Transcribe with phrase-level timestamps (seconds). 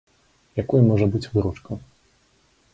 [0.63, 1.71] Якой можа быць выручка?